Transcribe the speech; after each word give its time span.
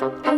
thank 0.00 0.24
you. 0.24 0.29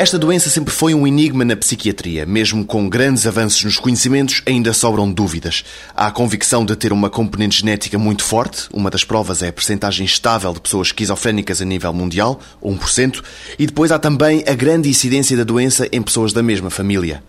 Esta 0.00 0.16
doença 0.16 0.48
sempre 0.48 0.72
foi 0.72 0.94
um 0.94 1.08
enigma 1.08 1.44
na 1.44 1.56
psiquiatria. 1.56 2.24
Mesmo 2.24 2.64
com 2.64 2.88
grandes 2.88 3.26
avanços 3.26 3.64
nos 3.64 3.78
conhecimentos, 3.80 4.42
ainda 4.46 4.72
sobram 4.72 5.10
dúvidas. 5.10 5.64
Há 5.92 6.06
a 6.06 6.12
convicção 6.12 6.64
de 6.64 6.76
ter 6.76 6.92
uma 6.92 7.10
componente 7.10 7.58
genética 7.58 7.98
muito 7.98 8.22
forte. 8.22 8.68
Uma 8.72 8.90
das 8.90 9.02
provas 9.02 9.42
é 9.42 9.48
a 9.48 9.52
percentagem 9.52 10.06
estável 10.06 10.52
de 10.54 10.60
pessoas 10.60 10.88
esquizofrénicas 10.88 11.60
a 11.60 11.64
nível 11.64 11.92
mundial, 11.92 12.40
1%. 12.62 13.24
E 13.58 13.66
depois 13.66 13.90
há 13.90 13.98
também 13.98 14.44
a 14.46 14.54
grande 14.54 14.88
incidência 14.88 15.36
da 15.36 15.42
doença 15.42 15.88
em 15.90 16.00
pessoas 16.00 16.32
da 16.32 16.44
mesma 16.44 16.70
família. 16.70 17.20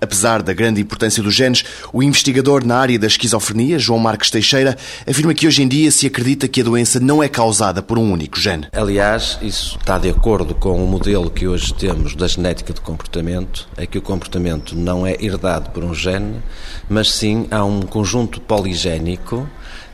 Apesar 0.00 0.42
da 0.42 0.52
grande 0.52 0.80
importância 0.80 1.22
dos 1.22 1.34
genes, 1.34 1.64
o 1.92 2.02
investigador 2.02 2.64
na 2.64 2.76
área 2.76 2.98
da 2.98 3.06
esquizofrenia, 3.06 3.78
João 3.78 3.98
Marques 3.98 4.30
Teixeira, 4.30 4.76
afirma 5.06 5.34
que 5.34 5.46
hoje 5.46 5.62
em 5.62 5.68
dia 5.68 5.90
se 5.90 6.06
acredita 6.06 6.48
que 6.48 6.60
a 6.60 6.64
doença 6.64 6.98
não 6.98 7.22
é 7.22 7.28
causada 7.28 7.82
por 7.82 7.98
um 7.98 8.12
único 8.12 8.38
gene. 8.38 8.66
Aliás, 8.72 9.38
isso 9.42 9.76
está 9.78 9.98
de 9.98 10.08
acordo 10.08 10.54
com 10.54 10.82
o 10.82 10.86
modelo 10.86 11.30
que 11.30 11.46
hoje 11.46 11.74
temos 11.74 12.14
da 12.14 12.26
genética 12.26 12.72
do 12.72 12.80
comportamento, 12.80 13.68
é 13.76 13.86
que 13.86 13.98
o 13.98 14.02
comportamento 14.02 14.76
não 14.76 15.06
é 15.06 15.16
herdado 15.20 15.70
por 15.70 15.84
um 15.84 15.94
gene, 15.94 16.40
mas 16.88 17.10
sim 17.12 17.46
há 17.50 17.64
um 17.64 17.82
conjunto 17.82 18.40
poligénico 18.40 19.48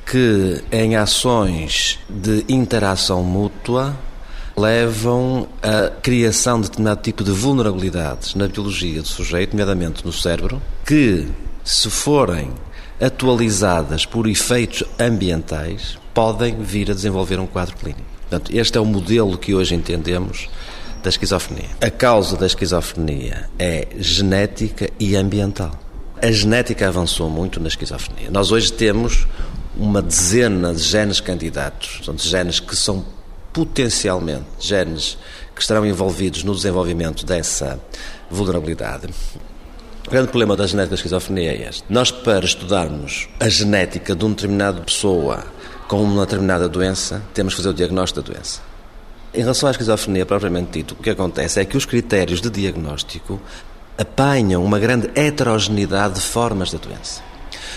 que, 0.05 0.63
em 0.71 0.95
ações 0.95 1.99
de 2.09 2.45
interação 2.49 3.25
mútua, 3.25 3.97
levam 4.57 5.49
à 5.63 5.91
criação 5.91 6.61
de 6.61 6.69
determinado 6.69 7.03
tipo 7.03 7.23
de 7.23 7.31
vulnerabilidades 7.31 8.35
na 8.35 8.49
biologia 8.49 9.03
do 9.03 9.09
sujeito, 9.09 9.51
nomeadamente 9.51 10.05
no 10.05 10.13
cérebro, 10.13 10.63
que, 10.85 11.27
se 11.63 11.91
forem 11.91 12.51
atualizadas 13.01 14.07
por 14.07 14.27
efeitos 14.27 14.83
ambientais, 14.99 15.99
podem 16.15 16.63
vir 16.63 16.91
a 16.91 16.95
desenvolver 16.95 17.39
um 17.39 17.47
quadro 17.47 17.77
clínico. 17.77 18.07
Portanto, 18.23 18.51
este 18.57 18.79
é 18.79 18.81
o 18.81 18.85
modelo 18.85 19.37
que 19.37 19.55
hoje 19.55 19.75
entendemos 19.75 20.49
da 21.03 21.11
esquizofrenia. 21.11 21.69
A 21.81 21.91
causa 21.91 22.37
da 22.37 22.47
esquizofrenia 22.47 23.49
é 23.59 23.87
genética 23.99 24.89
e 24.99 25.15
ambiental. 25.15 25.73
A 26.21 26.33
genética 26.33 26.89
avançou 26.89 27.29
muito 27.29 27.61
na 27.61 27.69
esquizofrenia. 27.69 28.31
Nós 28.31 28.51
hoje 28.51 28.73
temos 28.73 29.27
uma 29.77 30.01
dezena 30.01 30.75
de 30.75 30.83
genes 30.83 31.21
candidatos, 31.21 32.01
são 32.03 32.17
genes 32.17 32.59
que 32.59 32.75
são 32.75 33.05
potencialmente 33.57 34.45
genes 34.61 35.17
que 35.55 35.63
estarão 35.63 35.87
envolvidos 35.87 36.45
no 36.45 36.55
desenvolvimento 36.55 37.25
dessa 37.25 37.81
vulnerabilidade. 38.31 39.09
O 40.07 40.11
grande 40.11 40.29
problema 40.29 40.55
da 40.55 40.67
genética 40.67 40.91
da 40.91 40.97
esquizofrenia 40.97 41.53
é 41.53 41.69
este. 41.71 41.83
Nós, 41.89 42.11
para 42.11 42.45
estudarmos 42.45 43.31
a 43.41 43.49
genética 43.49 44.15
de 44.15 44.23
uma 44.27 44.35
determinada 44.35 44.83
pessoa 44.83 45.43
com 45.89 46.03
uma 46.03 46.27
determinada 46.27 46.69
doença, 46.69 47.23
temos 47.33 47.55
que 47.55 47.63
fazer 47.63 47.71
o 47.71 47.75
diagnóstico 47.75 48.21
da 48.21 48.35
doença. 48.35 48.61
Em 49.33 49.41
relação 49.41 49.71
à 49.71 49.73
esquizofrenia 49.73 50.27
propriamente 50.27 50.73
dito, 50.73 50.93
o 50.93 51.03
que 51.03 51.09
acontece 51.09 51.59
é 51.59 51.65
que 51.65 51.79
os 51.79 51.87
critérios 51.87 52.43
de 52.43 52.51
diagnóstico 52.51 53.41
apanham 53.97 54.63
uma 54.63 54.79
grande 54.79 55.11
heterogeneidade 55.15 56.17
de 56.17 56.21
formas 56.21 56.71
da 56.71 56.77
doença. 56.77 57.23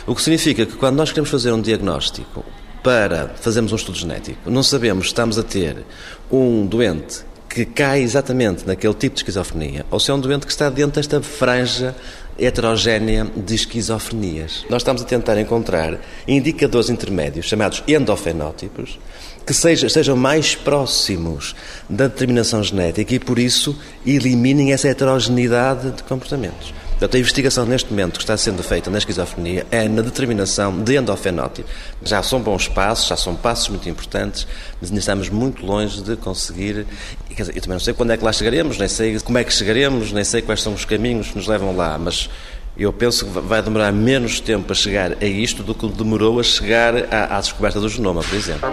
O 0.05 0.13
que 0.13 0.21
significa 0.21 0.65
que 0.65 0.75
quando 0.75 0.97
nós 0.97 1.09
queremos 1.09 1.29
fazer 1.29 1.53
um 1.53 1.61
diagnóstico 1.61 2.43
para 2.83 3.29
fazermos 3.35 3.71
um 3.71 3.75
estudo 3.75 3.97
genético, 3.97 4.49
não 4.49 4.63
sabemos 4.63 5.05
se 5.05 5.09
estamos 5.09 5.37
a 5.37 5.43
ter 5.43 5.85
um 6.31 6.65
doente 6.65 7.29
que 7.49 7.65
cai 7.65 8.01
exatamente 8.01 8.65
naquele 8.65 8.93
tipo 8.93 9.15
de 9.15 9.21
esquizofrenia, 9.21 9.85
ou 9.89 9.99
se 9.99 10.11
é 10.11 10.13
um 10.13 10.19
doente 10.19 10.45
que 10.45 10.51
está 10.51 10.69
dentro 10.69 11.01
desta 11.01 11.21
franja 11.21 11.95
heterogénea 12.37 13.27
de 13.35 13.55
esquizofrenias. 13.55 14.65
Nós 14.69 14.81
estamos 14.81 15.01
a 15.01 15.05
tentar 15.05 15.37
encontrar 15.39 15.99
indicadores 16.27 16.89
intermédios, 16.89 17.47
chamados 17.47 17.83
endofenótipos, 17.87 18.99
que 19.45 19.53
sejam, 19.53 19.89
sejam 19.89 20.15
mais 20.15 20.55
próximos 20.55 21.55
da 21.89 22.07
determinação 22.07 22.63
genética 22.63 23.15
e, 23.15 23.19
por 23.19 23.39
isso, 23.39 23.77
eliminem 24.05 24.71
essa 24.71 24.87
heterogeneidade 24.87 25.91
de 25.91 26.03
comportamentos. 26.03 26.73
Portanto, 26.99 27.15
a 27.15 27.19
investigação 27.19 27.65
neste 27.65 27.89
momento 27.89 28.17
que 28.17 28.23
está 28.23 28.35
sendo 28.35 28.61
feita 28.61 28.91
na 28.91 28.97
esquizofrenia 28.97 29.65
é 29.71 29.87
na 29.87 30.01
determinação 30.01 30.83
de 30.83 30.97
endofenótipo. 30.97 31.69
Já 32.03 32.21
são 32.21 32.41
bons 32.41 32.67
passos, 32.67 33.07
já 33.07 33.15
são 33.15 33.35
passos 33.35 33.69
muito 33.69 33.87
importantes, 33.87 34.45
mas 34.81 34.89
ainda 34.89 34.99
estamos 34.99 35.29
muito 35.29 35.65
longe 35.65 36.01
de 36.03 36.17
conseguir. 36.17 36.85
Quer 37.29 37.43
dizer, 37.43 37.55
eu 37.55 37.61
também 37.61 37.75
não 37.75 37.79
sei 37.79 37.93
quando 37.93 38.11
é 38.11 38.17
que 38.17 38.23
lá 38.25 38.33
chegaremos, 38.33 38.77
nem 38.77 38.89
sei 38.89 39.17
como 39.21 39.37
é 39.37 39.45
que 39.45 39.53
chegaremos, 39.53 40.11
nem 40.11 40.25
sei 40.25 40.41
quais 40.41 40.61
são 40.61 40.73
os 40.73 40.83
caminhos 40.83 41.29
que 41.29 41.37
nos 41.37 41.47
levam 41.47 41.73
lá, 41.73 41.97
mas 41.97 42.29
eu 42.77 42.91
penso 42.91 43.25
que 43.25 43.31
vai 43.39 43.61
demorar 43.61 43.93
menos 43.93 44.41
tempo 44.41 44.69
a 44.69 44.75
chegar 44.75 45.13
a 45.21 45.25
isto 45.25 45.63
do 45.63 45.73
que 45.73 45.87
demorou 45.87 46.37
a 46.37 46.43
chegar 46.43 46.93
à, 47.13 47.37
à 47.37 47.39
descoberta 47.39 47.79
do 47.79 47.87
genoma, 47.87 48.21
por 48.21 48.35
exemplo. 48.35 48.69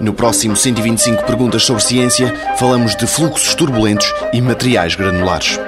No 0.00 0.14
próximo 0.14 0.56
125 0.56 1.26
Perguntas 1.26 1.64
sobre 1.64 1.82
Ciência, 1.82 2.34
falamos 2.56 2.96
de 2.96 3.06
fluxos 3.06 3.54
turbulentos 3.54 4.10
e 4.32 4.40
materiais 4.40 4.94
granulares. 4.94 5.58